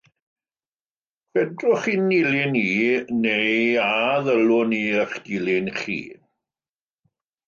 [1.33, 2.65] Fedrwch chi fy nilyn i
[3.21, 3.91] neu a
[4.29, 5.99] ddylwn i eich dilyn chi?